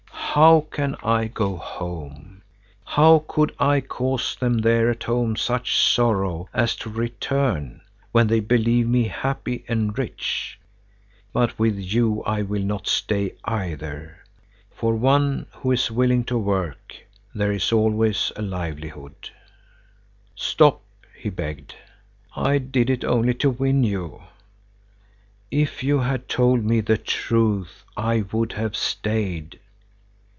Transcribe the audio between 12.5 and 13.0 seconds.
not